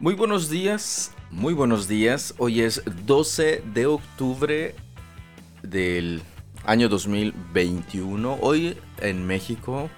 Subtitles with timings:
[0.00, 2.34] Muy buenos días, muy buenos días.
[2.38, 4.74] Hoy es 12 de octubre
[5.62, 6.22] del
[6.64, 8.38] año 2021.
[8.40, 9.90] Hoy en México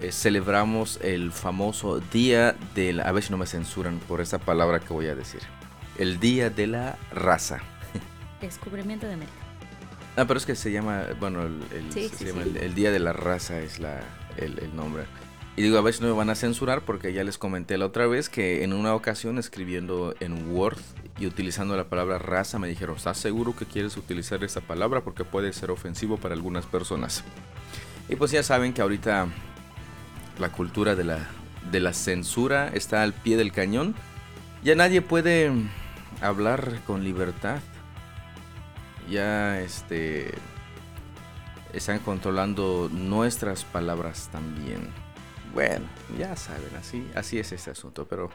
[0.00, 3.00] eh, celebramos el famoso Día del...
[3.00, 5.40] A ver si no me censuran por esa palabra que voy a decir.
[5.98, 7.58] El Día de la Raza.
[8.40, 9.36] Descubrimiento de América.
[10.16, 12.50] Ah, pero es que se llama, bueno, el, el- Sí, se sí, llama sí.
[12.50, 14.00] el- el Día de la Raza es la,
[14.38, 15.04] el, el nombre.
[15.56, 17.86] Y digo, a ver si no me van a censurar porque ya les comenté la
[17.86, 20.78] otra vez que en una ocasión escribiendo en Word
[21.18, 25.02] y utilizando la palabra raza me dijeron, ¿estás seguro que quieres utilizar esa palabra?
[25.02, 27.22] Porque puede ser ofensivo para algunas personas.
[28.08, 29.28] Y pues ya saben que ahorita
[30.40, 31.28] la cultura de la,
[31.70, 33.94] de la censura está al pie del cañón.
[34.64, 35.52] Ya nadie puede
[36.20, 37.60] hablar con libertad.
[39.08, 40.34] Ya este
[41.72, 45.03] están controlando nuestras palabras también.
[45.54, 45.86] Bueno,
[46.18, 48.28] ya saben, así, así es este asunto, pero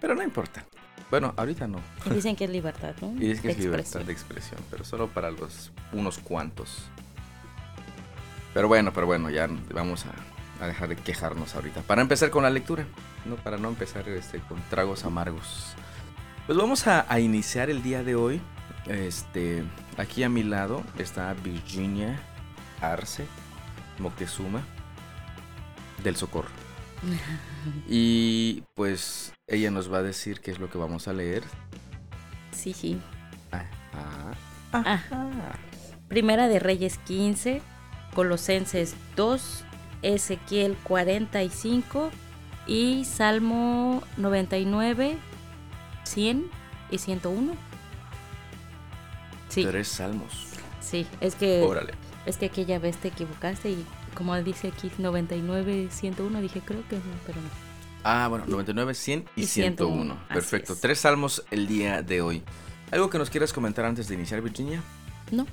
[0.00, 0.64] pero no importa.
[1.10, 1.80] Bueno, ahorita no.
[2.06, 3.14] Y dicen que es libertad, ¿no?
[3.20, 6.84] Y es que De es libertad de expresión, pero solo para los unos cuantos.
[8.54, 11.82] Pero bueno, pero bueno, ya vamos a, a dejar de quejarnos ahorita.
[11.82, 12.84] Para empezar con la lectura,
[13.24, 15.74] no para no empezar este con tragos amargos.
[16.46, 18.40] Pues vamos a, a iniciar el día de hoy.
[18.86, 19.62] Este,
[19.98, 22.18] aquí a mi lado está Virginia
[22.80, 23.26] Arce
[23.98, 24.62] Moctezuma
[26.02, 26.48] del Socorro.
[27.88, 31.42] Y pues ella nos va a decir qué es lo que vamos a leer.
[32.52, 32.98] Sí, sí.
[33.52, 34.32] Ah,
[34.72, 35.52] Ah.
[36.08, 37.60] Primera de Reyes 15,
[38.14, 39.64] Colosenses 2,
[40.02, 42.10] Ezequiel 45
[42.66, 45.16] y Salmo 99,
[46.04, 46.46] 100
[46.90, 47.52] y 101.
[49.48, 50.46] Sí, Tres salmos.
[50.80, 51.92] sí, es que Órale.
[52.26, 56.96] es que aquella vez te equivocaste y como dice aquí 99, 101, dije creo que
[56.96, 57.48] no, pero no.
[58.02, 59.94] Ah, bueno, 99, 100 y, Y 101.
[60.04, 60.72] 101, así Perfecto.
[60.72, 60.80] es.
[60.80, 62.42] Tres salmos el día de hoy.
[62.90, 64.82] ¿Algo que nos quieras comentar antes de iniciar, Virginia?
[65.30, 65.46] No,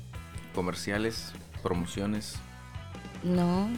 [0.56, 2.36] Comerciales, promociones,
[3.24, 3.70] no,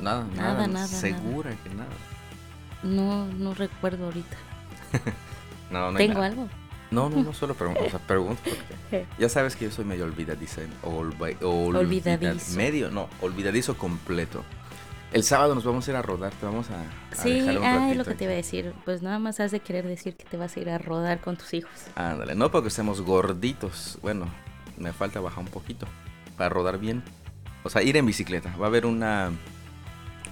[0.00, 0.52] nada, nada.
[0.54, 1.88] Nada, nada, Segura que nada.
[2.82, 4.36] no, no recuerdo ahorita.
[5.70, 6.48] No, no ¿Tengo algo?
[6.90, 7.82] No, no, no, solo pregunto.
[7.84, 10.60] O sea, pregunto porque ya sabes que yo soy medio olvidadizo.
[10.82, 12.56] Olva- olvida- Olvidadizo.
[12.56, 14.44] Medio, no, olvidadizo completo.
[15.12, 17.64] El sábado nos vamos a ir a rodar, te vamos a, a Sí, dejar un
[17.64, 18.18] ah, lo que aquí.
[18.18, 18.72] te iba a decir.
[18.84, 21.36] Pues nada más has de querer decir que te vas a ir a rodar con
[21.36, 21.70] tus hijos.
[21.94, 23.98] Ándale, no porque estemos gorditos.
[24.02, 24.26] Bueno,
[24.76, 25.86] me falta bajar un poquito
[26.36, 27.02] para rodar bien.
[27.62, 28.54] O sea, ir en bicicleta.
[28.60, 29.30] Va a haber una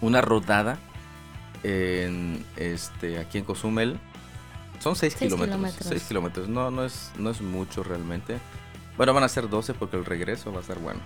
[0.00, 0.78] una rodada
[1.62, 3.98] en este aquí en Cozumel.
[4.82, 5.56] Son 6 Seis kilómetros.
[5.56, 5.88] kilómetros.
[5.88, 6.48] 6 kilómetros.
[6.48, 8.38] No, no es, no es mucho realmente.
[8.96, 11.00] Bueno, van a ser 12 porque el regreso va a ser bueno.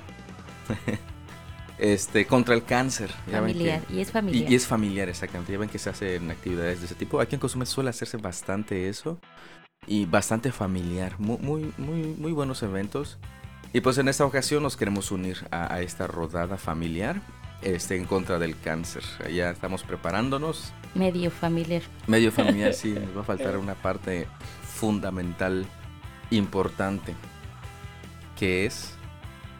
[1.79, 3.11] este, contra el cáncer.
[3.27, 3.83] Ven que- Familiar.
[3.91, 4.51] Y es y, familiar.
[4.51, 5.53] y es familiar, exactamente.
[5.53, 7.21] Ya ven que se hacen actividades de ese tipo.
[7.21, 9.19] Aquí en Cozumel suele hacerse bastante eso.
[9.87, 11.15] Y bastante familiar.
[11.19, 13.19] Muy, muy, muy, muy buenos eventos.
[13.73, 17.21] Y pues en esta ocasión nos queremos unir a, a esta rodada familiar.
[17.63, 19.03] Este, en contra del cáncer.
[19.33, 20.73] Ya estamos preparándonos.
[20.99, 21.83] Medio familiar.
[22.07, 22.91] Medio familiar, sí.
[22.91, 24.27] Nos va a faltar una parte
[24.63, 25.67] fundamental,
[26.31, 27.15] importante.
[28.39, 28.95] Que es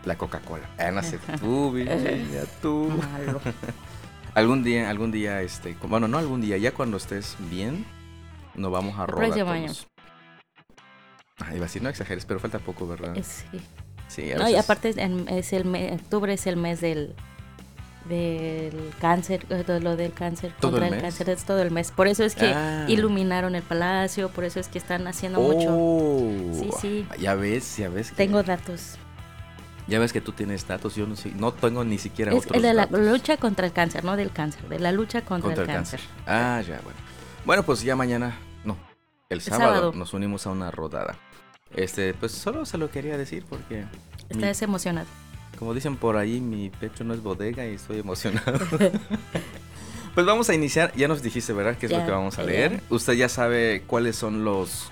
[0.05, 0.69] la Coca-Cola.
[0.79, 2.89] Ah, no sé, tú, Virginia, tú.
[3.13, 3.41] Malo.
[4.35, 7.87] Algún día, algún día, este, bueno, no algún día, ya cuando estés bien,
[8.55, 9.65] nos vamos a El rodar próximo año.
[9.69, 9.87] todos.
[11.39, 13.17] Ah, iba a decir, no exageres, pero falta poco, ¿verdad?
[13.17, 13.61] Eh, Sí.
[14.09, 17.15] Sí, a No, y aparte es el mes, octubre es el mes del
[18.09, 21.03] del cáncer, eh, de lo del cáncer, ¿Todo el contra el, mes?
[21.03, 21.91] cáncer, es todo el mes.
[21.91, 22.85] Por eso es que Ah.
[22.89, 25.69] iluminaron el palacio, por eso es que están haciendo mucho.
[25.71, 27.07] Oh, Sí, sí.
[27.19, 28.11] Ya ves, ya ves.
[28.11, 28.97] que- Tengo datos.
[29.89, 32.57] Ya ves que tú tienes datos, yo no sé, no tengo ni siquiera Es otros
[32.57, 35.49] el de la datos lucha contra el cáncer, no del cáncer, de la lucha contra,
[35.55, 36.01] contra el cáncer.
[36.27, 36.99] Ah, ya, bueno.
[37.45, 38.77] Bueno, pues ya mañana, no,
[39.29, 39.93] el sábado, sábado.
[39.95, 41.17] nos unimos a una rodada.
[41.75, 43.85] Este, pues solo se lo quería decir porque,
[44.29, 45.07] Estás emocionado.
[45.59, 48.59] Como dicen por ahí, mi pecho no es bodega y estoy emocionado.
[50.17, 50.95] Pues vamos a iniciar.
[50.97, 51.77] Ya nos dijiste, ¿verdad?
[51.77, 52.49] ¿Qué es lo que vamos a ya.
[52.49, 52.83] leer?
[52.89, 54.91] Usted ya sabe cuáles son los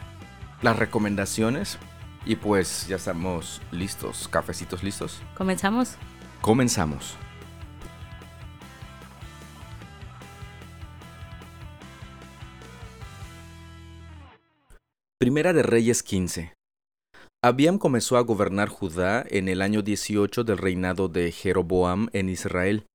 [0.61, 1.79] las recomendaciones.
[2.27, 4.29] Y pues ya estamos listos.
[4.29, 5.23] Cafecitos listos.
[5.35, 5.97] ¿Comenzamos?
[6.43, 7.17] Comenzamos.
[15.17, 16.53] Primera de Reyes 15.
[17.45, 22.87] Abiam comenzó a gobernar Judá en el año 18 del reinado de Jeroboam en Israel.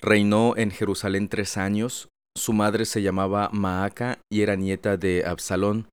[0.00, 2.08] Reinó en Jerusalén tres años.
[2.36, 5.88] Su madre se llamaba Maaca y era nieta de Absalón.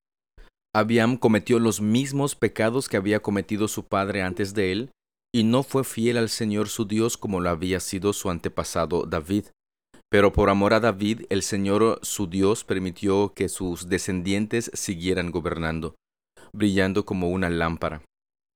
[0.72, 4.90] Abiam cometió los mismos pecados que había cometido su padre antes de él,
[5.34, 9.46] y no fue fiel al Señor su Dios como lo había sido su antepasado David.
[10.08, 15.96] Pero por amor a David, el Señor su Dios permitió que sus descendientes siguieran gobernando,
[16.52, 18.02] brillando como una lámpara.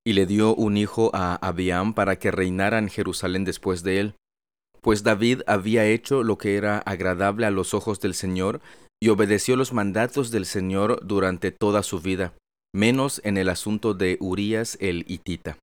[0.05, 4.15] Y le dio un hijo a Abiam para que reinara en Jerusalén después de él.
[4.81, 8.59] Pues David había hecho lo que era agradable a los ojos del Señor
[9.01, 12.33] y obedeció los mandatos del Señor durante toda su vida,
[12.73, 15.57] menos en el asunto de Urías el hitita.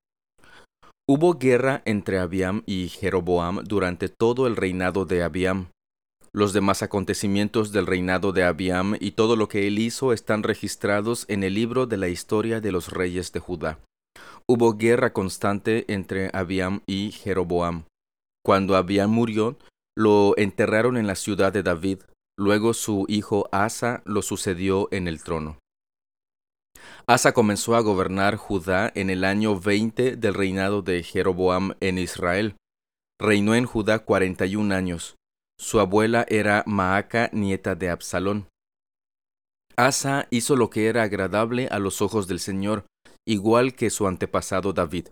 [1.09, 5.69] Hubo guerra entre Abiam y Jeroboam durante todo el reinado de Abiam.
[6.33, 11.25] Los demás acontecimientos del reinado de Abiam y todo lo que él hizo están registrados
[11.29, 13.81] en el libro de la historia de los reyes de Judá.
[14.47, 17.85] Hubo guerra constante entre Abiam y Jeroboam.
[18.45, 19.59] Cuando Abiam murió,
[19.97, 21.99] lo enterraron en la ciudad de David.
[22.39, 25.59] Luego su hijo Asa lo sucedió en el trono.
[27.07, 32.55] Asa comenzó a gobernar Judá en el año 20 del reinado de Jeroboam en Israel.
[33.21, 35.17] Reinó en Judá cuarenta y un años.
[35.61, 38.49] Su abuela era Maaca, nieta de Absalón.
[39.77, 42.87] Asa hizo lo que era agradable a los ojos del Señor,
[43.29, 45.09] igual que su antepasado David.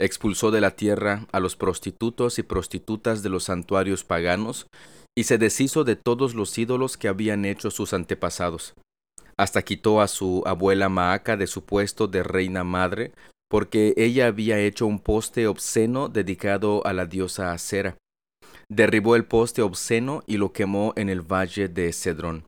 [0.00, 4.68] Expulsó de la tierra a los prostitutos y prostitutas de los santuarios paganos,
[5.18, 8.74] y se deshizo de todos los ídolos que habían hecho sus antepasados.
[9.36, 13.10] Hasta quitó a su abuela Maaca de su puesto de reina madre,
[13.50, 17.96] porque ella había hecho un poste obsceno dedicado a la diosa Acera
[18.74, 22.46] derribó el poste obsceno y lo quemó en el valle de Cedrón.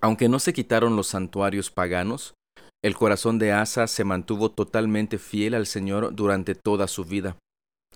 [0.00, 2.34] Aunque no se quitaron los santuarios paganos,
[2.84, 7.36] el corazón de Asa se mantuvo totalmente fiel al Señor durante toda su vida.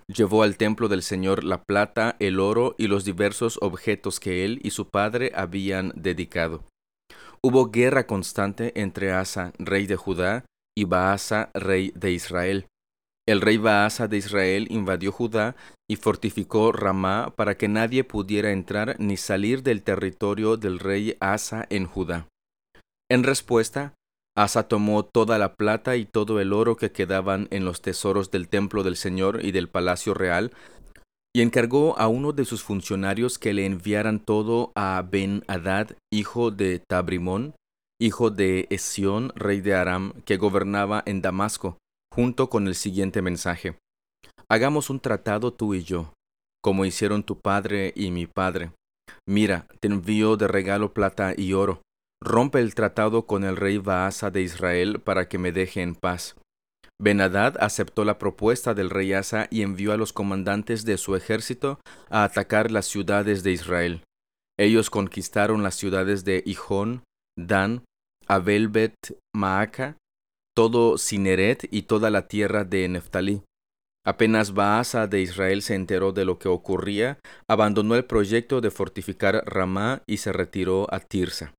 [0.09, 4.59] Llevó al templo del Señor la plata, el oro y los diversos objetos que él
[4.65, 6.65] y su padre habían dedicado.
[7.41, 10.45] Hubo guerra constante entre Asa, rey de Judá,
[10.77, 12.67] y Baasa, rey de Israel.
[13.29, 15.55] El rey Baasa de Israel invadió Judá
[15.89, 21.67] y fortificó Ramá para que nadie pudiera entrar ni salir del territorio del rey Asa
[21.71, 22.27] en Judá.
[23.09, 23.95] En respuesta,
[24.37, 28.49] Asa tomó toda la plata y todo el oro que quedaban en los tesoros del
[28.49, 30.53] templo del Señor y del palacio real,
[31.35, 36.81] y encargó a uno de sus funcionarios que le enviaran todo a Ben-Hadad, hijo de
[36.81, 37.55] Tabrimón,
[38.01, 41.79] hijo de Esión, rey de Aram, que gobernaba en Damasco,
[42.15, 43.79] junto con el siguiente mensaje.
[44.49, 46.13] Hagamos un tratado tú y yo,
[46.63, 48.73] como hicieron tu padre y mi padre.
[49.27, 51.81] Mira, te envío de regalo plata y oro.
[52.23, 56.37] Rompe el tratado con el rey Baasa de Israel para que me deje en paz.
[57.01, 61.81] Benadad aceptó la propuesta del rey Asa y envió a los comandantes de su ejército
[62.11, 64.05] a atacar las ciudades de Israel.
[64.59, 67.05] Ellos conquistaron las ciudades de Hijón,
[67.39, 67.85] Dan,
[68.29, 68.95] Abelbet,
[69.35, 69.97] Maaca
[70.55, 73.43] todo Cineret y toda la tierra de Neftalí.
[74.05, 79.45] Apenas Baasa de Israel se enteró de lo que ocurría, abandonó el proyecto de fortificar
[79.47, 81.55] Ramá y se retiró a Tirsa.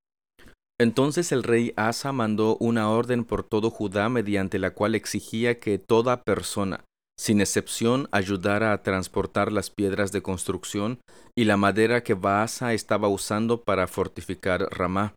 [0.80, 5.78] Entonces el rey Asa mandó una orden por todo Judá mediante la cual exigía que
[5.78, 6.84] toda persona,
[7.18, 11.00] sin excepción, ayudara a transportar las piedras de construcción
[11.38, 15.14] y la madera que Baasa estaba usando para fortificar Ramá.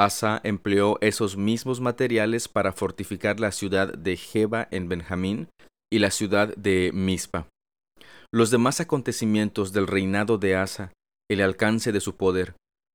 [0.00, 5.48] Asa empleó esos mismos materiales para fortificar la ciudad de Jeba en Benjamín
[5.92, 7.48] y la ciudad de Mispa.
[8.32, 10.90] Los demás acontecimientos del reinado de Asa,
[11.30, 12.54] el alcance de su poder,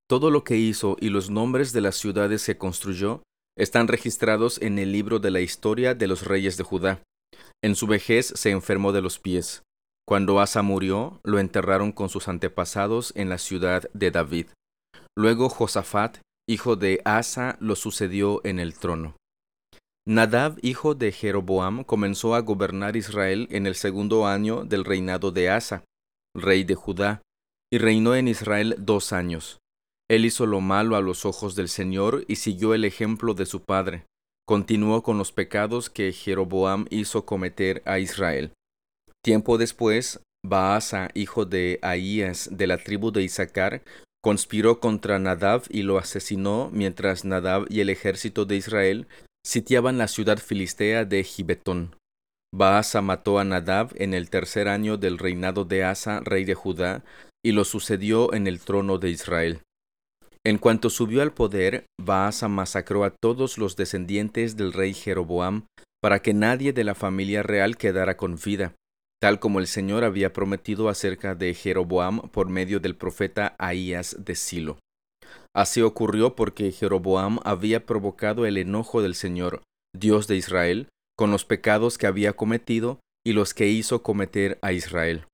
[0.09, 3.21] todo lo que hizo y los nombres de las ciudades que construyó
[3.55, 7.03] están registrados en el libro de la historia de los reyes de Judá.
[7.63, 9.61] En su vejez se enfermó de los pies.
[10.07, 14.47] Cuando Asa murió, lo enterraron con sus antepasados en la ciudad de David.
[15.15, 19.15] Luego Josafat, hijo de Asa, lo sucedió en el trono.
[20.07, 25.49] Nadab, hijo de Jeroboam, comenzó a gobernar Israel en el segundo año del reinado de
[25.49, 25.83] Asa,
[26.35, 27.21] rey de Judá,
[27.73, 29.57] y reinó en Israel dos años.
[30.07, 33.63] Él hizo lo malo a los ojos del Señor y siguió el ejemplo de su
[33.63, 34.05] padre.
[34.47, 38.53] Continuó con los pecados que Jeroboam hizo cometer a Israel.
[39.23, 43.81] Tiempo después, Baasa, hijo de Ahías de la tribu de Isaacar,
[44.25, 49.07] conspiró contra Nadab y lo asesinó mientras Nadab y el ejército de Israel
[49.45, 51.95] sitiaban la ciudad filistea de Gibetón.
[52.51, 57.03] Baasa mató a Nadab en el tercer año del reinado de Asa, rey de Judá,
[57.45, 59.61] y lo sucedió en el trono de Israel.
[60.43, 65.67] En cuanto subió al poder, Baasa masacró a todos los descendientes del rey Jeroboam,
[66.01, 68.73] para que nadie de la familia real quedara con vida,
[69.25, 74.35] tal como el Señor había prometido acerca de Jeroboam por medio del profeta Ahías de
[74.35, 74.77] Silo.
[75.51, 79.63] Así ocurrió porque Jeroboam había provocado el enojo del Señor,
[79.97, 84.73] Dios de Israel, con los pecados que había cometido y los que hizo cometer a
[84.73, 85.25] Israel.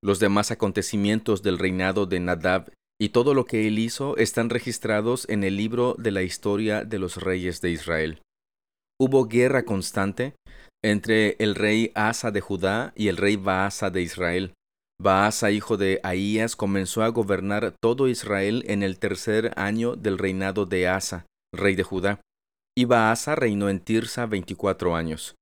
[0.00, 5.28] Los demás acontecimientos del reinado de Nadab y todo lo que él hizo están registrados
[5.28, 8.22] en el libro de la historia de los reyes de Israel.
[9.06, 10.32] Hubo guerra constante
[10.82, 14.54] entre el rey Asa de Judá y el rey Baasa de Israel.
[14.98, 20.64] Baasa, hijo de Ahías, comenzó a gobernar todo Israel en el tercer año del reinado
[20.64, 22.22] de Asa, rey de Judá.
[22.74, 25.34] Y Baasa reinó en Tirsa veinticuatro años.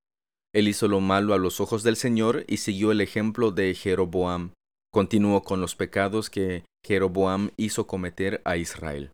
[0.52, 4.54] Él hizo lo malo a los ojos del Señor y siguió el ejemplo de Jeroboam.
[4.92, 9.12] Continuó con los pecados que Jeroboam hizo cometer a Israel.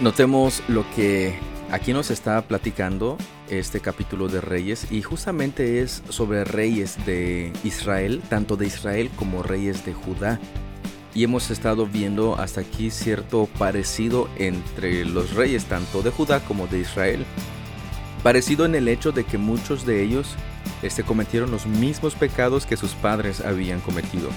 [0.00, 1.38] Notemos lo que
[1.70, 3.18] aquí nos está platicando
[3.50, 9.42] este capítulo de Reyes y justamente es sobre reyes de Israel, tanto de Israel como
[9.42, 10.38] reyes de Judá.
[11.14, 16.66] Y hemos estado viendo hasta aquí cierto parecido entre los reyes tanto de Judá como
[16.66, 17.24] de Israel.
[18.22, 20.34] Parecido en el hecho de que muchos de ellos
[20.82, 24.28] este, cometieron los mismos pecados que sus padres habían cometido.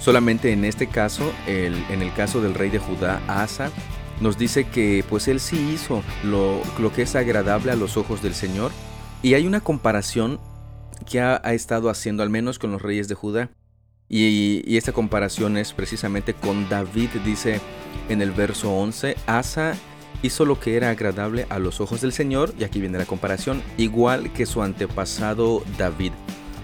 [0.00, 3.70] Solamente en este caso, en el caso del rey de Judá, Asa,
[4.20, 6.62] nos dice que pues él sí hizo lo,
[6.94, 8.70] que es agradable a los ojos del Señor.
[9.22, 10.40] Y hay una comparación
[11.08, 13.50] que ha, estado haciendo al menos con los reyes de Judá.
[14.08, 17.60] Y, y, esta comparación es precisamente con David, dice
[18.08, 19.74] en el verso 11, Asa
[20.22, 23.62] hizo lo que era agradable a los ojos del Señor, y aquí viene la comparación,
[23.76, 26.12] igual que su antepasado David.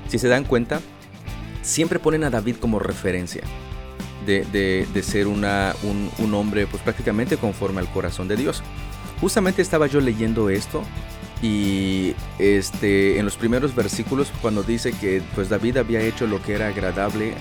[0.08, 0.80] Si se dan cuenta,
[1.62, 3.42] siempre ponen a David como referencia
[4.26, 8.62] de, ser una, un, hombre pues prácticamente conforme al corazón de Dios.
[9.20, 10.82] Justamente estaba yo leyendo esto
[11.42, 16.54] y este, en los primeros versículos cuando dice que pues David había hecho lo que
[16.54, 17.34] era agradable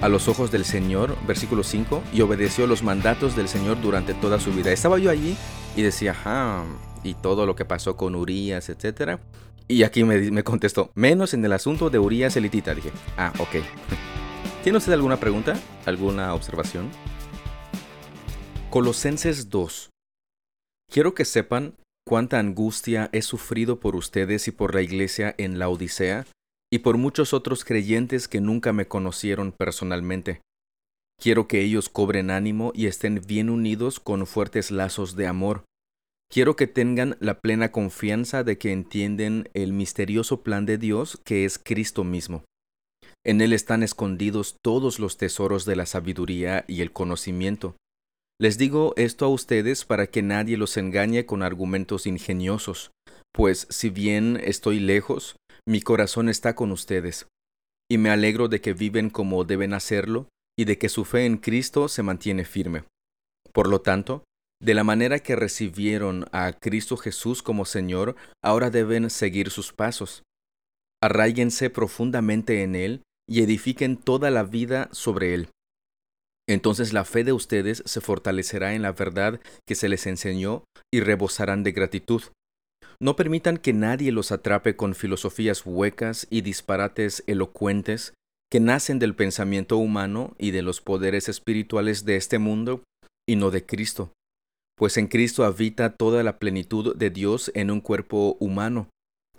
[0.00, 4.40] a los ojos del Señor, versículo 5, y obedeció los mandatos del Señor durante toda
[4.40, 4.72] su vida.
[4.72, 5.36] Estaba yo allí
[5.76, 6.64] y decía, ajá,
[7.04, 9.20] y todo lo que pasó con Urias, etcétera.
[9.68, 12.74] Y aquí me, me contestó, menos en el asunto de Urias elitita.
[12.74, 14.11] Dije, ah, ok.
[14.62, 15.60] ¿Tiene usted alguna pregunta?
[15.86, 16.88] ¿Alguna observación?
[18.70, 19.90] Colosenses 2.
[20.88, 21.74] Quiero que sepan
[22.06, 26.26] cuánta angustia he sufrido por ustedes y por la iglesia en la Odisea
[26.72, 30.42] y por muchos otros creyentes que nunca me conocieron personalmente.
[31.20, 35.64] Quiero que ellos cobren ánimo y estén bien unidos con fuertes lazos de amor.
[36.32, 41.44] Quiero que tengan la plena confianza de que entienden el misterioso plan de Dios que
[41.44, 42.44] es Cristo mismo.
[43.24, 47.76] En él están escondidos todos los tesoros de la sabiduría y el conocimiento.
[48.40, 52.90] Les digo esto a ustedes para que nadie los engañe con argumentos ingeniosos,
[53.32, 55.36] pues si bien estoy lejos,
[55.66, 57.28] mi corazón está con ustedes,
[57.88, 61.38] y me alegro de que viven como deben hacerlo, y de que su fe en
[61.38, 62.82] Cristo se mantiene firme.
[63.52, 64.24] Por lo tanto,
[64.60, 70.24] de la manera que recibieron a Cristo Jesús como Señor, ahora deben seguir sus pasos.
[71.00, 75.48] Arraíguense profundamente en Él y edifiquen toda la vida sobre él.
[76.48, 81.00] Entonces la fe de ustedes se fortalecerá en la verdad que se les enseñó y
[81.00, 82.22] rebosarán de gratitud.
[83.00, 88.14] No permitan que nadie los atrape con filosofías huecas y disparates elocuentes
[88.50, 92.82] que nacen del pensamiento humano y de los poderes espirituales de este mundo
[93.26, 94.12] y no de Cristo,
[94.76, 98.88] pues en Cristo habita toda la plenitud de Dios en un cuerpo humano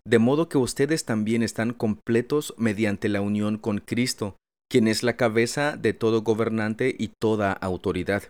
[0.05, 4.35] de modo que ustedes también están completos mediante la unión con Cristo,
[4.69, 8.23] quien es la cabeza de todo gobernante y toda autoridad.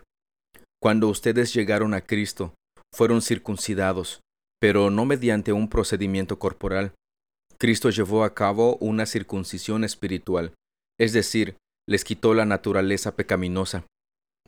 [0.80, 2.54] Cuando ustedes llegaron a Cristo,
[2.94, 4.20] fueron circuncidados,
[4.60, 6.92] pero no mediante un procedimiento corporal.
[7.58, 10.52] Cristo llevó a cabo una circuncisión espiritual,
[10.98, 11.56] es decir,
[11.88, 13.84] les quitó la naturaleza pecaminosa.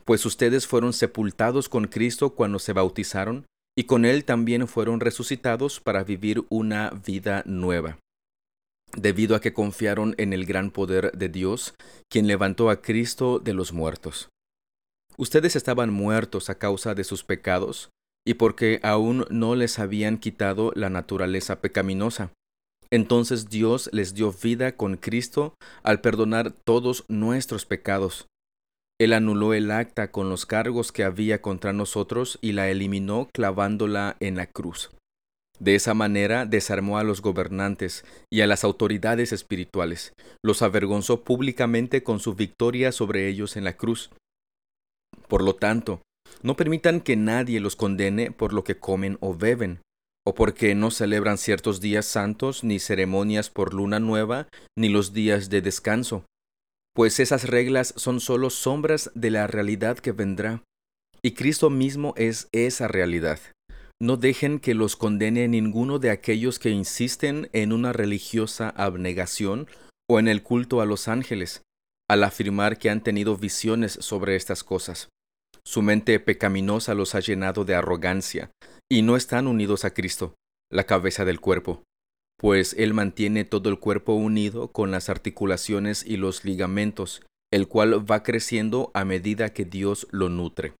[0.05, 3.45] Pues ustedes fueron sepultados con Cristo cuando se bautizaron
[3.77, 7.99] y con él también fueron resucitados para vivir una vida nueva.
[8.97, 11.75] Debido a que confiaron en el gran poder de Dios,
[12.09, 14.29] quien levantó a Cristo de los muertos.
[15.15, 17.89] Ustedes estaban muertos a causa de sus pecados,
[18.25, 22.31] y porque aún no les habían quitado la naturaleza pecaminosa.
[22.89, 25.53] Entonces Dios les dio vida con Cristo
[25.83, 28.27] al perdonar todos nuestros pecados
[28.99, 34.17] él anuló el acta con los cargos que había contra nosotros y la eliminó clavándola
[34.19, 34.89] en la cruz.
[35.59, 40.13] De esa manera desarmó a los gobernantes y a las autoridades espirituales,
[40.43, 44.09] los avergonzó públicamente con su victoria sobre ellos en la cruz.
[45.27, 46.01] Por lo tanto,
[46.41, 49.79] no permitan que nadie los condene por lo que comen o beben,
[50.25, 55.49] o porque no celebran ciertos días santos, ni ceremonias por luna nueva, ni los días
[55.49, 56.25] de descanso
[56.97, 60.63] pues esas reglas son solo sombras de la realidad que vendrá,
[61.21, 63.39] y Cristo mismo es esa realidad.
[64.01, 69.67] No dejen que los condene ninguno de aquellos que insisten en una religiosa abnegación
[70.09, 71.61] o en el culto a los ángeles,
[72.09, 75.09] al afirmar que han tenido visiones sobre estas cosas.
[75.63, 78.49] Su mente pecaminosa los ha llenado de arrogancia,
[78.91, 80.33] y no están unidos a Cristo,
[80.71, 81.83] la cabeza del cuerpo,
[82.39, 88.09] pues Él mantiene todo el cuerpo unido con las articulaciones y los ligamentos, el cual
[88.09, 90.73] va creciendo a medida que Dios lo nutre.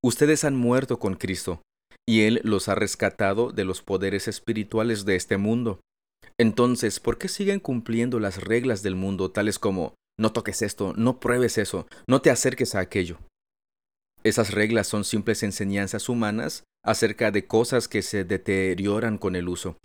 [0.00, 1.60] Ustedes han muerto con Cristo,
[2.08, 5.80] y Él los ha rescatado de los poderes espirituales de este mundo.
[6.38, 11.20] Entonces, ¿por qué siguen cumpliendo las reglas del mundo tales como no toques esto, no
[11.20, 13.18] pruebes eso, no te acerques a aquello?
[14.24, 19.76] Esas reglas son simples enseñanzas humanas acerca de cosas que se deterioran con el uso.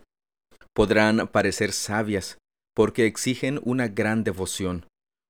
[0.76, 2.40] Podrán parecer sabias
[2.76, 4.88] porque exigen una gran devoción,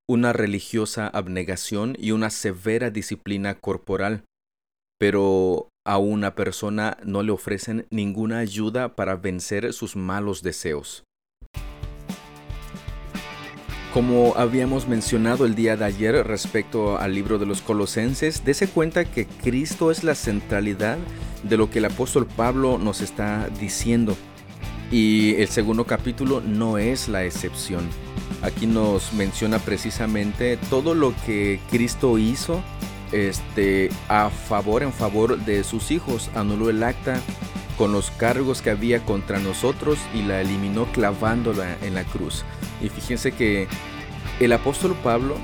[0.08, 4.24] una religiosa abnegación y una severa disciplina corporal,
[4.98, 11.04] pero a una persona no le ofrecen ninguna ayuda para vencer sus malos deseos.
[13.94, 19.04] Como habíamos mencionado el día de ayer respecto al libro de los Colosenses, dese cuenta
[19.04, 20.98] que Cristo es la centralidad
[21.44, 24.16] de lo que el apóstol Pablo nos está diciendo.
[24.92, 27.90] Y el segundo capítulo no es la excepción.
[28.42, 32.62] Aquí nos menciona precisamente todo lo que Cristo hizo
[33.12, 36.30] este, a favor, en favor de sus hijos.
[36.36, 37.22] Anuló el acta
[37.78, 42.44] con los cargos que había contra nosotros y la eliminó clavándola en la cruz.
[42.82, 43.68] Y fíjense que
[44.40, 45.36] el apóstol Pablo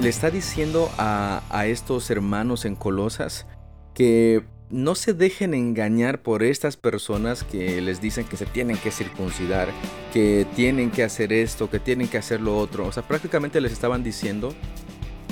[0.00, 3.46] le está diciendo a, a estos hermanos en Colosas
[3.94, 8.90] que no se dejen engañar por estas personas que les dicen que se tienen que
[8.90, 9.68] circuncidar,
[10.12, 12.86] que tienen que hacer esto, que tienen que hacer lo otro.
[12.86, 14.54] O sea, prácticamente les estaban diciendo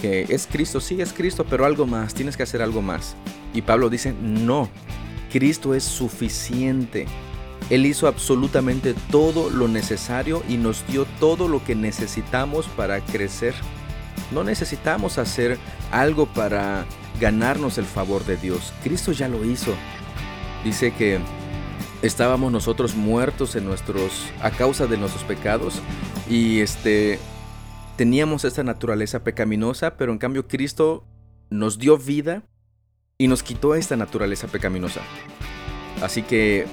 [0.01, 3.17] que es Cristo, sí es Cristo, pero algo más, tienes que hacer algo más.
[3.53, 4.69] Y Pablo dice, no,
[5.33, 7.07] Cristo es suficiente.
[7.71, 13.55] Él hizo absolutamente todo lo necesario y nos dio todo lo que necesitamos para crecer.
[14.31, 15.59] No necesitamos hacer
[15.91, 16.85] algo para
[17.21, 18.73] ganarnos el favor de Dios.
[18.83, 19.75] Cristo ya lo hizo.
[20.65, 21.21] Dice que
[22.03, 25.81] estábamos nosotros muertos en nuestros a causa de nuestros pecados
[26.29, 27.19] y este
[27.97, 31.05] teníamos esta naturaleza pecaminosa, pero en cambio Cristo
[31.51, 32.43] nos dio vida
[33.19, 35.01] y nos quitó esta naturaleza pecaminosa.
[36.03, 36.67] Así que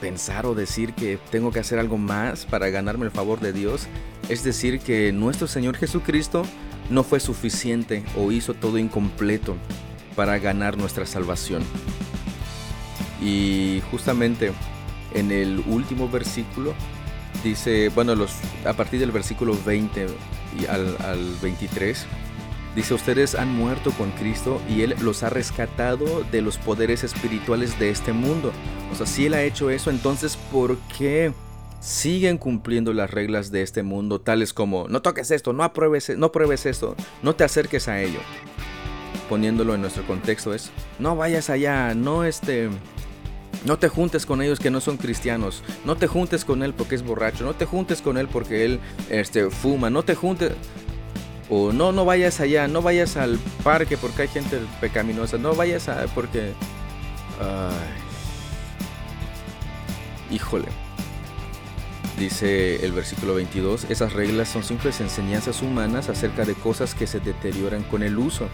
[0.00, 3.88] pensar o decir que tengo que hacer algo más para ganarme el favor de Dios,
[4.28, 6.44] es decir, que nuestro Señor Jesucristo
[6.90, 9.56] no fue suficiente o hizo todo incompleto
[10.14, 11.62] para ganar nuestra salvación.
[13.20, 14.52] Y justamente
[15.14, 16.74] en el último versículo
[17.42, 18.32] dice, bueno, los,
[18.64, 20.06] a partir del versículo 20
[20.60, 22.06] y al, al 23,
[22.76, 27.78] Dice, ustedes han muerto con Cristo y Él los ha rescatado de los poderes espirituales
[27.78, 28.52] de este mundo.
[28.92, 31.32] O sea, si Él ha hecho eso, entonces ¿por qué
[31.80, 36.32] siguen cumpliendo las reglas de este mundo, tales como no toques esto, no apruebes, no
[36.32, 38.20] pruebes esto, no te acerques a ello?
[39.28, 42.70] Poniéndolo en nuestro contexto es, no vayas allá, no este...
[43.64, 45.64] No te juntes con ellos que no son cristianos.
[45.84, 47.44] No te juntes con él porque es borracho.
[47.44, 48.78] No te juntes con él porque él
[49.10, 49.90] este, fuma.
[49.90, 50.52] No te juntes.
[51.48, 55.88] O no, no vayas allá, no vayas al parque porque hay gente pecaminosa, no vayas
[55.88, 56.06] a...
[56.14, 56.52] porque...
[57.40, 57.74] Ay.
[60.36, 60.85] Híjole.
[62.18, 67.20] Dice el versículo 22, esas reglas son simples enseñanzas humanas acerca de cosas que se
[67.20, 68.48] deterioran con el uso.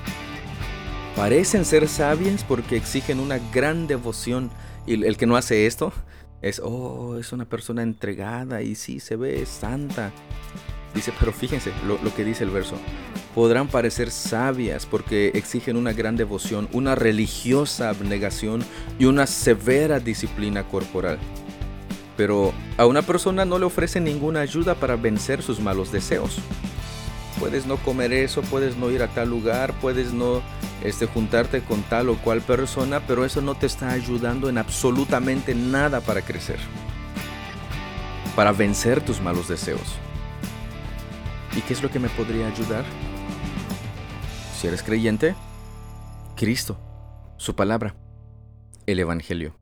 [1.15, 4.51] Parecen ser sabias porque exigen una gran devoción
[4.85, 5.93] y el que no hace esto
[6.43, 10.11] es, oh, es una persona entregada y sí, se ve santa.
[10.95, 12.77] Dice, pero fíjense lo, que dice el verso.
[13.35, 18.63] Podrán parecer sabias porque exigen una gran devoción, una religiosa abnegación
[18.99, 21.19] y una severa disciplina corporal.
[22.23, 26.39] Pero a una persona no le ofrecen ninguna ayuda para vencer sus malos deseos.
[27.41, 30.41] Puedes no comer eso, puedes no ir a tal lugar, puedes no
[30.85, 35.53] este, juntarte con tal o cual persona, pero eso no te está ayudando en absolutamente
[35.57, 36.61] nada para crecer,
[38.37, 39.97] para vencer tus malos deseos.
[41.57, 42.85] ¿Y qué es lo que me podría ayudar?
[44.57, 45.35] Si eres creyente,
[46.37, 46.79] Cristo,
[47.37, 47.97] su palabra,
[48.87, 49.62] el Evangelio.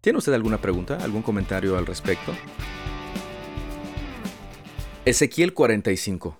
[0.00, 2.32] ¿Tiene usted alguna pregunta, algún comentario al respecto?
[5.04, 6.38] Ezequiel 45.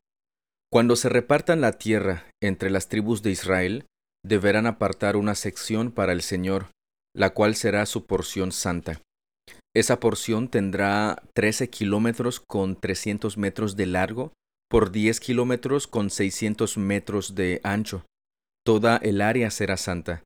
[0.72, 3.86] Cuando se repartan la tierra entre las tribus de Israel,
[4.24, 6.66] deberán apartar una sección para el Señor,
[7.14, 9.00] la cual será su porción santa.
[9.74, 14.32] Esa porción tendrá 13 kilómetros con 300 metros de largo
[14.68, 18.04] por 10 kilómetros con 600 metros de ancho.
[18.64, 20.24] Toda el área será santa.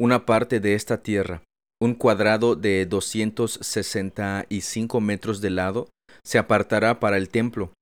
[0.00, 1.42] Una parte de esta tierra,
[1.82, 5.88] un cuadrado de 265 metros de lado,
[6.22, 7.72] se apartará para el templo,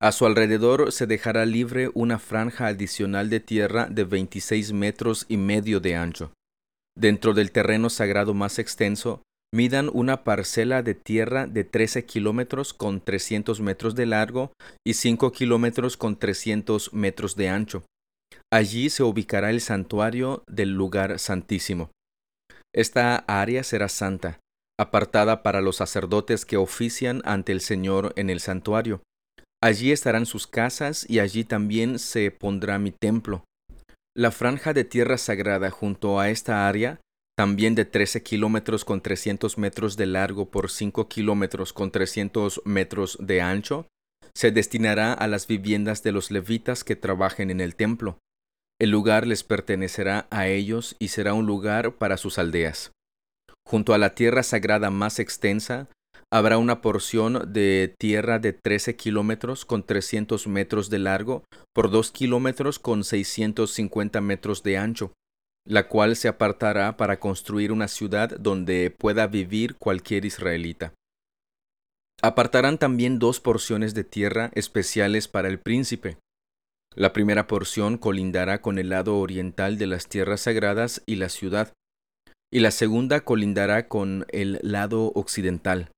[0.00, 5.38] A su alrededor se dejará libre una franja adicional de tierra de 26 metros y
[5.38, 6.30] medio de ancho.
[6.96, 13.00] Dentro del terreno sagrado más extenso, midan una parcela de tierra de 13 kilómetros con
[13.00, 14.52] 300 metros de largo
[14.86, 17.82] y 5 kilómetros con 300 metros de ancho.
[18.52, 21.90] Allí se ubicará el santuario del lugar santísimo.
[22.78, 24.38] Esta área será santa,
[24.78, 29.02] apartada para los sacerdotes que ofician ante el Señor en el santuario.
[29.60, 33.42] Allí estarán sus casas y allí también se pondrá mi templo.
[34.16, 37.00] La franja de tierra sagrada junto a esta área,
[37.36, 43.18] también de 13 kilómetros con 300 metros de largo por 5 kilómetros con 300 metros
[43.20, 43.88] de ancho,
[44.36, 48.18] se destinará a las viviendas de los levitas que trabajen en el templo.
[48.80, 52.92] El lugar les pertenecerá a ellos y será un lugar para sus aldeas.
[53.66, 55.88] Junto a la tierra sagrada más extensa,
[56.30, 61.42] habrá una porción de tierra de 13 kilómetros con 300 metros de largo
[61.74, 65.12] por 2 kilómetros con 650 metros de ancho,
[65.66, 70.94] la cual se apartará para construir una ciudad donde pueda vivir cualquier israelita.
[72.22, 76.18] Apartarán también dos porciones de tierra especiales para el príncipe,
[76.98, 81.72] la primera porción colindará con el lado oriental de las tierras sagradas y la ciudad,
[82.52, 85.92] y la segunda colindará con el lado occidental,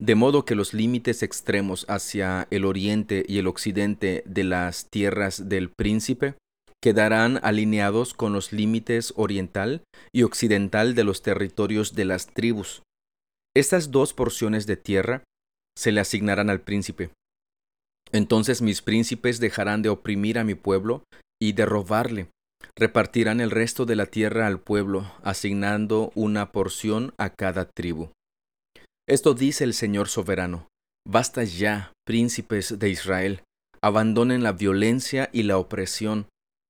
[0.00, 5.50] de modo que los límites extremos hacia el oriente y el occidente de las tierras
[5.50, 6.36] del príncipe
[6.82, 12.82] quedarán alineados con los límites oriental y occidental de los territorios de las tribus.
[13.54, 15.22] Estas dos porciones de tierra
[15.76, 17.10] se le asignarán al príncipe,
[18.12, 21.04] entonces mis príncipes dejarán de oprimir a mi pueblo
[21.40, 22.28] y de robarle.
[22.76, 28.10] Repartirán el resto de la tierra al pueblo, asignando una porción a cada tribu.
[29.08, 30.68] Esto dice el Señor soberano.
[31.06, 33.42] Basta ya, príncipes de Israel,
[33.82, 36.26] abandonen la violencia y la opresión,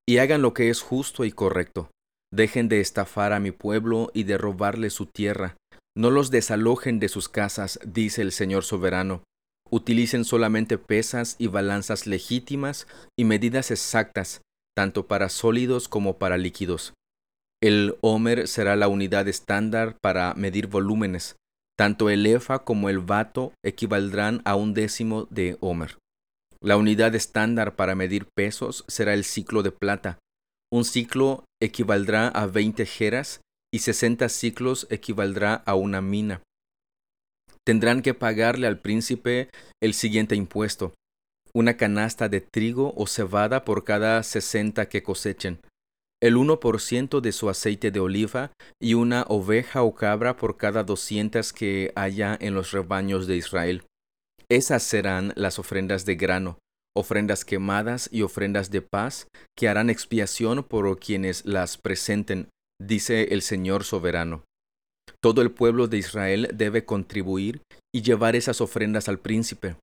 [0.07, 1.91] y hagan lo que es justo y correcto.
[2.33, 5.57] Dejen de estafar a mi pueblo y de robarle su tierra.
[5.95, 9.23] No los desalojen de sus casas, dice el Señor soberano,
[9.71, 14.41] utilicen solamente pesas y balanzas legítimas y medidas exactas,
[14.75, 16.93] tanto para sólidos como para líquidos.
[17.63, 21.35] El Homer será la unidad estándar para medir volúmenes.
[21.77, 25.97] Tanto el EFA como el vato equivaldrán a un décimo de Homer.
[26.59, 30.19] La unidad estándar para medir pesos será el ciclo de plata.
[30.71, 33.41] Un ciclo equivaldrá a 20 jeras
[33.73, 36.41] y 60 ciclos equivaldrá a una mina
[37.65, 39.49] tendrán que pagarle al príncipe
[39.81, 40.93] el siguiente impuesto,
[41.53, 45.59] una canasta de trigo o cebada por cada sesenta que cosechen,
[46.21, 50.57] el uno por ciento de su aceite de oliva y una oveja o cabra por
[50.57, 53.83] cada doscientas que haya en los rebaños de Israel.
[54.47, 56.59] Esas serán las ofrendas de grano,
[56.95, 63.41] ofrendas quemadas y ofrendas de paz que harán expiación por quienes las presenten, dice el
[63.41, 64.43] Señor soberano.
[65.21, 67.61] Todo el pueblo de Israel debe contribuir
[67.93, 69.75] y llevar esas ofrendas al príncipe.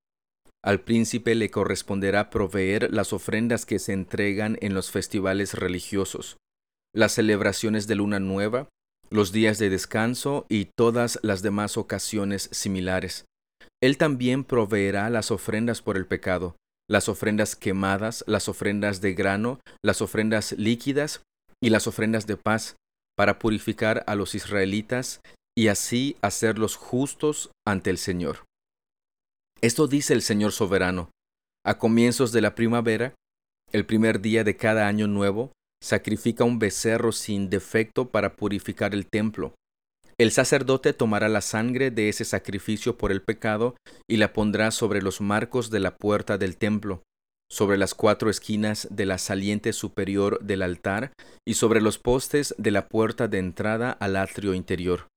[0.64, 6.36] Al príncipe le corresponderá proveer las ofrendas que se entregan en los festivales religiosos,
[6.92, 8.68] las celebraciones de luna nueva,
[9.10, 13.24] los días de descanso y todas las demás ocasiones similares.
[13.80, 16.56] Él también proveerá las ofrendas por el pecado,
[16.90, 21.22] las ofrendas quemadas, las ofrendas de grano, las ofrendas líquidas
[21.62, 22.76] y las ofrendas de paz,
[23.18, 25.20] para purificar a los israelitas
[25.56, 28.44] y así hacerlos justos ante el Señor.
[29.60, 31.10] Esto dice el Señor soberano.
[31.66, 33.16] A comienzos de la primavera,
[33.72, 35.50] el primer día de cada año nuevo,
[35.82, 39.52] sacrifica un becerro sin defecto para purificar el templo.
[40.16, 43.74] El sacerdote tomará la sangre de ese sacrificio por el pecado
[44.08, 47.02] y la pondrá sobre los marcos de la puerta del templo,
[47.50, 51.12] sobre las cuatro esquinas de la saliente superior del altar
[51.46, 55.08] y sobre los postes de la puerta de entrada al atrio interior.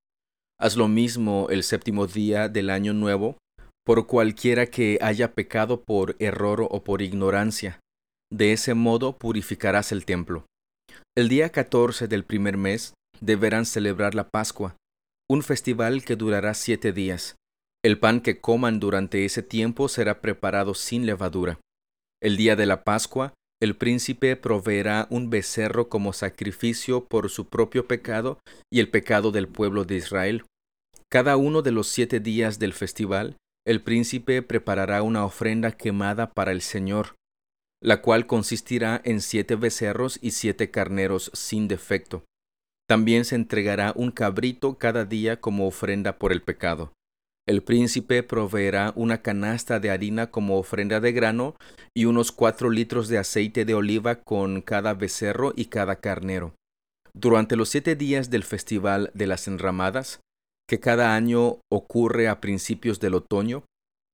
[0.60, 3.38] Haz lo mismo el séptimo día del año nuevo,
[3.86, 7.80] por cualquiera que haya pecado por error o por ignorancia.
[8.32, 10.46] De ese modo purificarás el templo.
[11.18, 14.76] El día catorce del primer mes deberán celebrar la Pascua,
[15.30, 17.36] un festival que durará siete días.
[17.84, 21.60] El pan que coman durante ese tiempo será preparado sin levadura.
[22.22, 27.88] El día de la Pascua, el príncipe proveerá un becerro como sacrificio por su propio
[27.88, 28.40] pecado
[28.72, 30.46] y el pecado del pueblo de Israel.
[31.10, 36.52] Cada uno de los siete días del festival, el príncipe preparará una ofrenda quemada para
[36.52, 37.16] el Señor,
[37.82, 42.24] la cual consistirá en siete becerros y siete carneros sin defecto.
[42.88, 46.94] También se entregará un cabrito cada día como ofrenda por el pecado.
[47.48, 51.56] El príncipe proveerá una canasta de harina como ofrenda de grano
[51.96, 56.54] y unos cuatro litros de aceite de oliva con cada becerro y cada carnero.
[57.14, 60.22] Durante los siete días del Festival de las Enramadas,
[60.70, 63.66] que cada año ocurre a principios del otoño,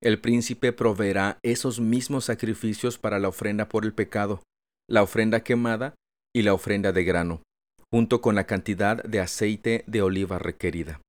[0.02, 4.42] el príncipe proveerá esos mismos sacrificios para la ofrenda por el pecado,
[4.90, 5.96] la ofrenda quemada
[6.36, 7.42] y la ofrenda de grano,
[7.92, 11.02] junto con la cantidad de aceite de oliva requerida.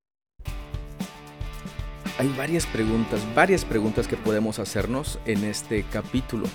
[2.19, 6.47] Hay varias preguntas, varias preguntas que podemos hacernos en este capítulo.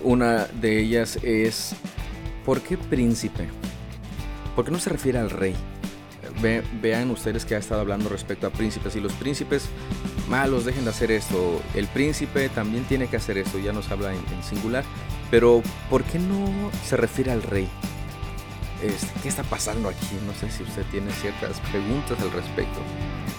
[0.00, 1.74] Una de ellas es,
[2.44, 3.48] ¿por qué príncipe?
[4.54, 5.56] ¿Por qué no se refiere al rey?
[6.80, 9.68] vean ustedes que ha estado hablando respecto a príncipes y los príncipes
[10.28, 11.60] malos dejen de hacer esto.
[11.74, 14.84] El príncipe también tiene que hacer esto, ya nos habla en, singular.
[15.32, 17.68] Pero ¿por qué no se refiere al rey?
[18.82, 20.18] ¿Qué está pasando aquí?
[20.26, 22.80] No sé si usted tiene ciertas preguntas al respecto,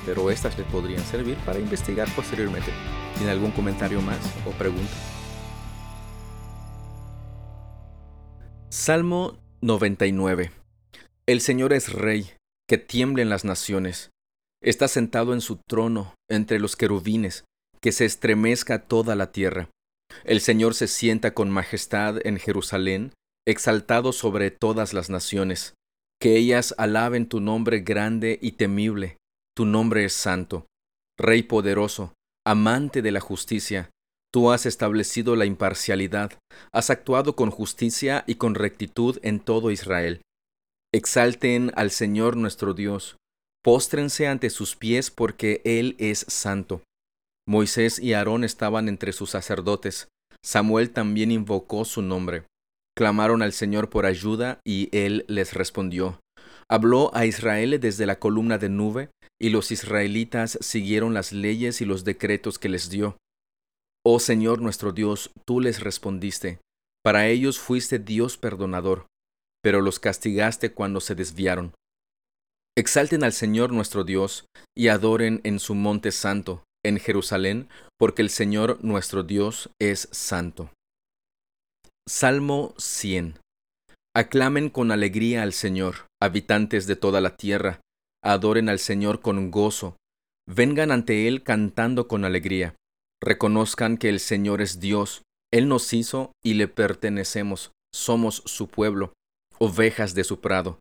[0.06, 2.72] pero estas le podrían servir para investigar posteriormente.
[3.18, 4.94] ¿Tiene algún comentario más o pregunta?
[8.70, 10.52] Salmo 99.
[11.26, 12.32] El Señor es Rey,
[12.66, 14.12] que tiemblen las naciones.
[14.62, 17.44] Está sentado en su trono entre los querubines,
[17.82, 19.70] que se estremezca toda la tierra.
[20.24, 23.12] El Señor se sienta con majestad en Jerusalén,
[23.48, 25.74] exaltado sobre todas las naciones.
[26.20, 29.18] Que ellas alaben tu nombre grande y temible.
[29.56, 30.66] Tu nombre es santo.
[31.18, 32.14] Rey poderoso,
[32.46, 33.92] amante de la justicia,
[34.32, 36.32] tú has establecido la imparcialidad,
[36.72, 40.22] has actuado con justicia y con rectitud en todo Israel.
[40.92, 43.18] Exalten al Señor nuestro Dios,
[43.64, 46.82] póstrense ante sus pies porque Él es santo.
[47.48, 50.08] Moisés y Aarón estaban entre sus sacerdotes,
[50.44, 52.46] Samuel también invocó su nombre.
[52.96, 56.20] Clamaron al Señor por ayuda y Él les respondió.
[56.70, 59.10] Habló a Israel desde la columna de nube,
[59.42, 63.18] y los israelitas siguieron las leyes y los decretos que les dio.
[64.06, 66.60] Oh Señor nuestro Dios, tú les respondiste.
[67.04, 69.08] Para ellos fuiste Dios perdonador
[69.64, 71.74] pero los castigaste cuando se desviaron.
[72.78, 78.30] Exalten al Señor nuestro Dios y adoren en su monte santo, en Jerusalén, porque el
[78.30, 80.70] Señor nuestro Dios es santo.
[82.06, 83.40] Salmo 100.
[84.14, 87.80] Aclamen con alegría al Señor, habitantes de toda la tierra,
[88.22, 89.96] adoren al Señor con gozo,
[90.46, 92.76] vengan ante Él cantando con alegría,
[93.22, 99.14] reconozcan que el Señor es Dios, Él nos hizo y le pertenecemos, somos su pueblo
[99.60, 100.80] ovejas de su prado.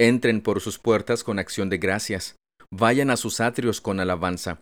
[0.00, 2.36] Entren por sus puertas con acción de gracias,
[2.72, 4.60] vayan a sus atrios con alabanza.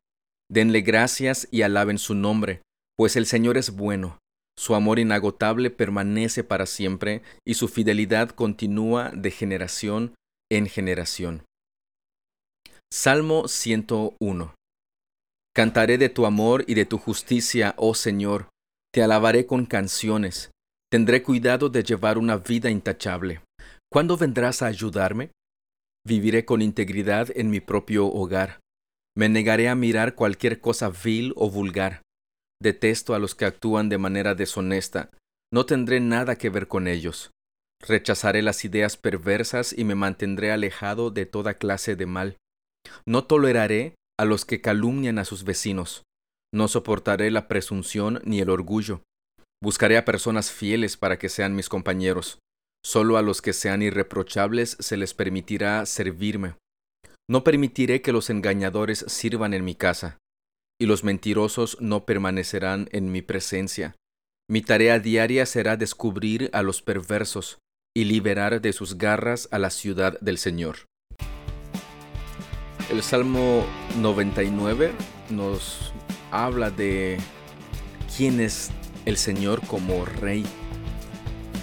[0.50, 2.62] Denle gracias y alaben su nombre,
[2.96, 4.18] pues el Señor es bueno.
[4.58, 10.16] Su amor inagotable permanece para siempre y su fidelidad continúa de generación
[10.50, 11.44] en generación.
[12.92, 14.56] Salmo 101
[15.54, 18.48] Cantaré de tu amor y de tu justicia, oh Señor,
[18.92, 20.50] te alabaré con canciones,
[20.90, 23.40] tendré cuidado de llevar una vida intachable.
[23.92, 25.30] ¿Cuándo vendrás a ayudarme?
[26.04, 28.58] Viviré con integridad en mi propio hogar.
[29.16, 32.02] Me negaré a mirar cualquier cosa vil o vulgar.
[32.60, 35.10] Detesto a los que actúan de manera deshonesta.
[35.52, 37.30] No tendré nada que ver con ellos.
[37.80, 42.36] Rechazaré las ideas perversas y me mantendré alejado de toda clase de mal.
[43.06, 46.02] No toleraré a los que calumnian a sus vecinos.
[46.52, 49.02] No soportaré la presunción ni el orgullo.
[49.62, 52.38] Buscaré a personas fieles para que sean mis compañeros.
[52.84, 56.54] Solo a los que sean irreprochables se les permitirá servirme.
[57.30, 60.18] No permitiré que los engañadores sirvan en mi casa,
[60.80, 63.96] y los mentirosos no permanecerán en mi presencia.
[64.48, 67.58] Mi tarea diaria será descubrir a los perversos
[67.94, 70.86] y liberar de sus garras a la ciudad del Señor.
[72.90, 73.66] El Salmo
[74.00, 74.92] 99
[75.30, 75.92] nos
[76.30, 77.18] habla de
[78.16, 78.70] quién es
[79.04, 80.46] el Señor como Rey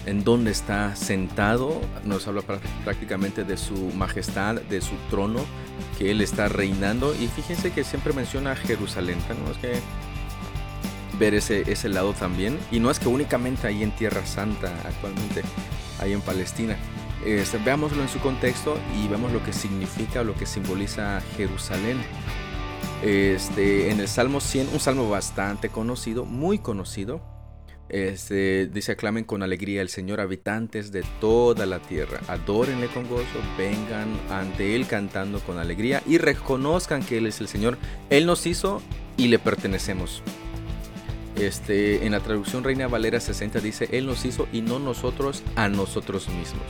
[0.05, 2.41] en dónde está sentado, nos habla
[2.83, 5.39] prácticamente de su majestad, de su trono,
[5.97, 7.15] que él está reinando.
[7.15, 9.51] Y fíjense que siempre menciona Jerusalén, ¿no?
[9.51, 9.79] Es que
[11.17, 12.59] ver ese, ese lado también.
[12.71, 15.41] Y no es que únicamente ahí en Tierra Santa, actualmente,
[15.99, 16.77] ahí en Palestina.
[17.63, 21.97] Veámoslo en su contexto y vemos lo que significa, lo que simboliza Jerusalén.
[23.01, 27.21] Este, en el Salmo 100, un salmo bastante conocido, muy conocido,
[27.89, 32.19] este, dice, aclamen con alegría al Señor, habitantes de toda la tierra.
[32.27, 33.25] Adórenle con gozo,
[33.57, 37.77] vengan ante Él cantando con alegría y reconozcan que Él es el Señor.
[38.09, 38.81] Él nos hizo
[39.17, 40.23] y le pertenecemos.
[41.35, 45.69] Este, en la traducción Reina Valera 60 dice, Él nos hizo y no nosotros a
[45.69, 46.65] nosotros mismos.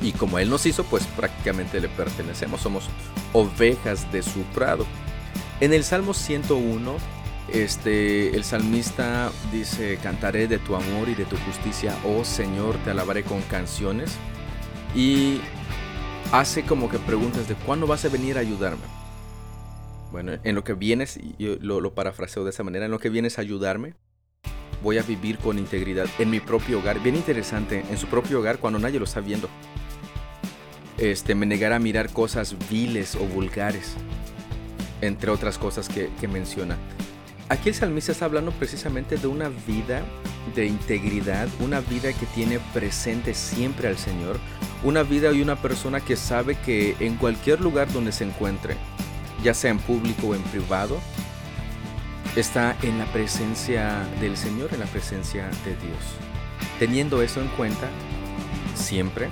[0.00, 2.60] Y como Él nos hizo, pues prácticamente le pertenecemos.
[2.60, 2.84] Somos
[3.32, 4.86] ovejas de su prado.
[5.60, 6.96] En el Salmo 101,
[7.48, 12.90] este, el salmista dice, cantaré de tu amor y de tu justicia, oh Señor, te
[12.90, 14.16] alabaré con canciones.
[14.94, 15.40] Y
[16.32, 18.82] hace como que preguntas de cuándo vas a venir a ayudarme.
[20.10, 23.08] Bueno, en lo que vienes, yo lo, lo parafraseo de esa manera, en lo que
[23.08, 23.94] vienes a ayudarme,
[24.82, 27.00] voy a vivir con integridad en mi propio hogar.
[27.00, 29.48] Bien interesante, en su propio hogar cuando nadie lo está viendo.
[30.98, 33.94] Este, me negará a mirar cosas viles o vulgares,
[35.00, 36.76] entre otras cosas que, que menciona.
[37.48, 40.02] Aquí el salmista está hablando precisamente de una vida
[40.54, 44.38] de integridad, una vida que tiene presente siempre al Señor,
[44.82, 48.76] una vida y una persona que sabe que en cualquier lugar donde se encuentre,
[49.42, 50.98] ya sea en público o en privado,
[52.36, 56.16] está en la presencia del Señor, en la presencia de Dios.
[56.78, 57.88] Teniendo eso en cuenta,
[58.74, 59.28] siempre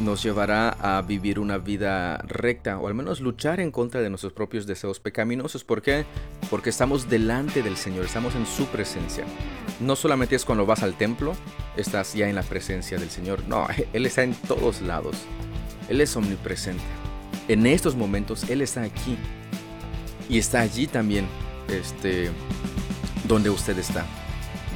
[0.00, 4.32] nos llevará a vivir una vida recta o al menos luchar en contra de nuestros
[4.32, 5.64] propios deseos pecaminosos.
[5.64, 6.04] ¿Por qué?
[6.48, 9.24] Porque estamos delante del Señor, estamos en su presencia.
[9.78, 11.34] No solamente es cuando vas al templo,
[11.76, 13.44] estás ya en la presencia del Señor.
[13.46, 15.16] No, Él está en todos lados.
[15.88, 16.82] Él es omnipresente.
[17.48, 19.16] En estos momentos Él está aquí.
[20.28, 21.26] Y está allí también,
[21.68, 22.30] este,
[23.26, 24.06] donde usted está.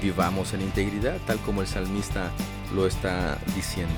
[0.02, 2.30] Vivamos en integridad, tal como el salmista
[2.74, 3.94] lo está diciendo.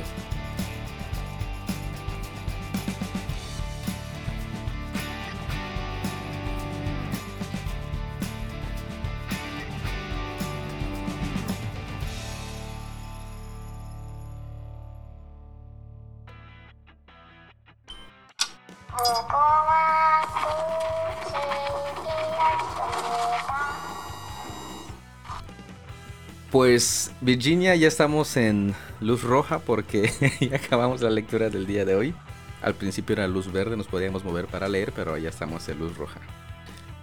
[27.26, 30.12] Virginia, ya estamos en luz roja porque
[30.48, 32.14] ya acabamos la lectura del día de hoy.
[32.62, 35.96] Al principio era luz verde, nos podíamos mover para leer, pero ya estamos en luz
[35.96, 36.20] roja.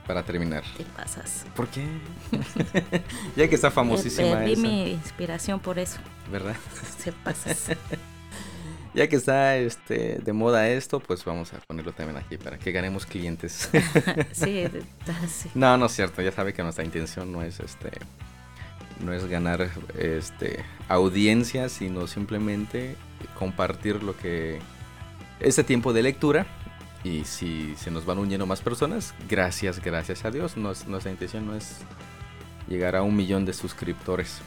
[0.07, 0.63] Para terminar.
[0.77, 1.45] ¿Qué pasas?
[1.53, 1.83] ¿Por qué?
[3.35, 5.99] ya que está famosísima Perdí mi inspiración por eso.
[6.31, 6.55] ¿Verdad?
[6.97, 7.71] Se pasas.
[8.93, 12.71] ya que está este, de moda esto, pues vamos a ponerlo también aquí para que
[12.71, 13.69] ganemos clientes.
[14.31, 14.63] sí,
[15.27, 15.49] sí.
[15.53, 16.21] No, no es cierto.
[16.21, 17.91] Ya sabe que nuestra intención no es este
[18.99, 22.95] no es ganar este audiencia, sino simplemente
[23.37, 24.59] compartir lo que
[25.39, 26.45] este tiempo de lectura
[27.03, 30.55] y si se nos van uniendo más personas, gracias, gracias a Dios.
[30.55, 31.79] nuestra intención no es
[32.67, 34.39] llegar a un millón de suscriptores.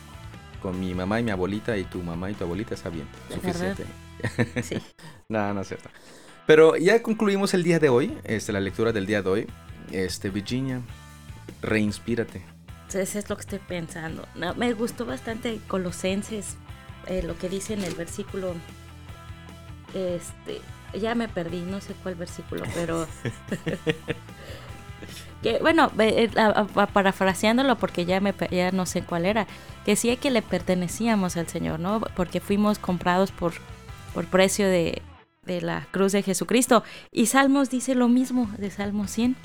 [0.63, 3.85] Con mi mamá y mi abuelita y tu mamá y tu abuelita está bien, suficiente.
[4.63, 4.77] Sí.
[5.29, 5.91] no, no es cierto.
[6.47, 9.47] Pero ya concluimos el día de hoy, este, la lectura del día de hoy.
[9.93, 10.81] Este, Virginia,
[11.61, 12.56] reinspírate.
[12.99, 14.27] Eso es lo que estoy pensando.
[14.35, 16.57] No, me gustó bastante Colosenses,
[17.07, 18.55] eh, lo que dice en el versículo.
[19.95, 20.61] Este,
[20.99, 23.07] ya me perdí, no sé cuál versículo, pero.
[25.43, 26.31] que bueno, eh,
[26.93, 29.47] parafraseándolo porque ya me ya no sé cuál era,
[29.85, 32.01] que decía que le pertenecíamos al Señor, ¿no?
[32.15, 33.55] Porque fuimos comprados por
[34.17, 35.03] por precio de,
[35.45, 36.83] de la cruz de Jesucristo.
[37.13, 39.37] Y Salmos dice lo mismo de Salmo 100.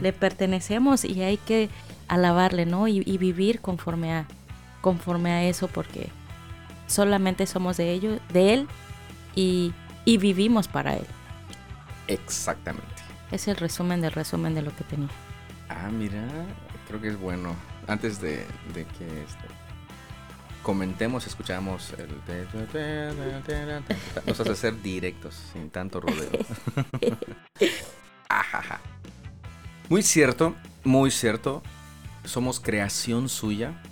[0.00, 1.70] Le pertenecemos y hay que
[2.12, 2.88] alabarle, ¿no?
[2.88, 4.26] Y, vivir conforme a,
[4.82, 6.10] conforme a eso porque
[6.86, 8.68] solamente somos de ellos, de Él
[9.34, 9.72] y,
[10.04, 11.06] vivimos para Él.
[12.08, 12.86] Exactamente.
[13.30, 15.08] Es el resumen del resumen de lo que tenía.
[15.70, 16.22] Ah, mira,
[16.86, 17.56] creo que es bueno.
[17.86, 18.44] Antes de,
[18.74, 19.46] de que este,
[20.62, 22.10] comentemos, escuchamos el...
[24.26, 26.28] Nos hace ser directos, sin tanto rodeo.
[28.28, 28.80] Ajaja.
[29.88, 31.62] Muy cierto, muy cierto.
[32.24, 33.82] Somos creación suya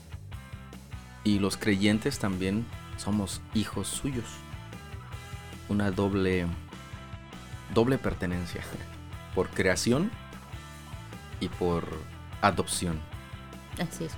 [1.25, 2.65] y los creyentes también
[2.97, 4.27] somos hijos suyos.
[5.69, 6.47] Una doble
[7.75, 8.63] doble pertenencia
[9.35, 10.11] por creación
[11.41, 11.87] y por
[12.43, 13.01] adopción.
[13.79, 14.13] Así es.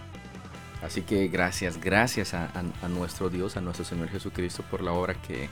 [0.83, 2.51] Así que gracias, gracias a,
[2.89, 5.49] nuestro Dios, a nuestro Señor Jesucristo por la obra que,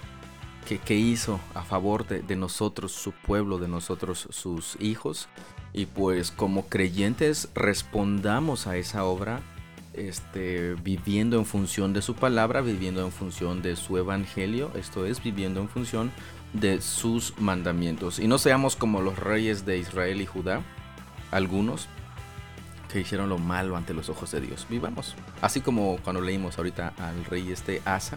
[0.84, 5.28] que, hizo a favor de, de, nosotros, su pueblo, de nosotros, sus hijos.
[5.72, 9.40] Y pues como creyentes respondamos a esa obra
[9.92, 15.22] este, viviendo en función de su palabra, viviendo en función de su evangelio, esto es,
[15.22, 16.10] viviendo en función
[16.52, 18.18] de sus mandamientos.
[18.18, 20.62] Y no seamos como los reyes de Israel y Judá,
[21.30, 21.88] algunos
[22.92, 24.66] que hicieron lo malo ante los ojos de Dios.
[24.68, 25.14] Vivamos.
[25.40, 28.16] Así como cuando leímos ahorita al rey este Asa,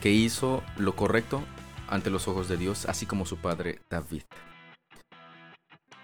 [0.00, 1.42] que hizo lo correcto
[1.88, 4.22] ante los ojos de Dios, así como su padre David.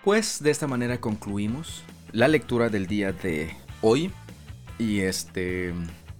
[0.06, 1.82] Pues de esta manera concluimos
[2.12, 4.12] la lectura del día de hoy
[4.78, 5.74] y este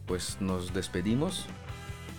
[0.06, 1.46] pues nos despedimos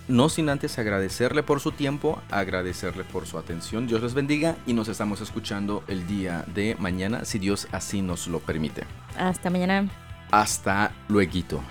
[0.07, 3.85] no sin antes agradecerle por su tiempo, agradecerle por su atención.
[3.85, 8.27] Dios les bendiga y nos estamos escuchando el día de mañana, si Dios así nos
[8.27, 8.85] lo permite.
[9.17, 9.89] Hasta mañana.
[10.31, 11.61] Hasta luego.